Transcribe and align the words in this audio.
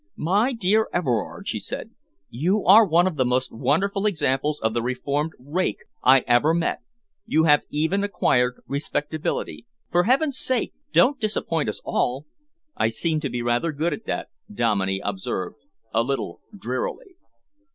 "My 0.15 0.51
dear 0.51 0.87
Everard," 0.91 1.47
she 1.47 1.59
said, 1.59 1.91
"you 2.27 2.65
are 2.65 2.83
one 2.83 3.05
of 3.05 3.17
the 3.17 3.23
most 3.23 3.51
wonderful 3.53 4.07
examples 4.07 4.59
of 4.59 4.73
the 4.73 4.81
reformed 4.81 5.33
rake 5.37 5.83
I 6.03 6.21
ever 6.25 6.55
met! 6.55 6.79
You 7.27 7.43
have 7.43 7.65
even 7.69 8.03
acquired 8.03 8.63
respectability. 8.65 9.67
For 9.91 10.05
heaven's 10.05 10.39
sake, 10.39 10.73
don't 10.91 11.19
disappoint 11.19 11.69
us 11.69 11.81
all!" 11.85 12.25
"I 12.75 12.87
seem 12.87 13.19
to 13.19 13.29
be 13.29 13.43
rather 13.43 13.71
good 13.71 13.93
at 13.93 14.05
that," 14.05 14.29
Dominey 14.51 14.99
observed 15.05 15.57
a 15.93 16.01
little 16.01 16.41
drearily. 16.57 17.17